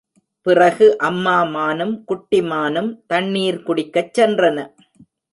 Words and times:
பிறகு 0.45 0.85
அம்மா 0.99 1.35
மானும் 1.47 2.03
குட்டி 2.03 2.41
மானும் 2.43 2.89
தண்ணீர் 3.07 3.59
குடிக்கச் 3.63 4.13
சென்றன. 4.13 4.57